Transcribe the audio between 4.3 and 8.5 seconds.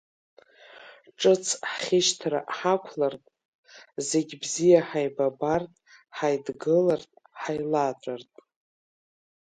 бзиа ҳаибабартә, ҳаидгылартә, ҳаилаҵәартә!